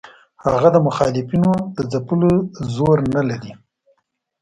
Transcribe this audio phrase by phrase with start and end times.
[0.45, 2.31] هغه د مخالفینو د ځپلو
[2.75, 3.53] زور نه لري.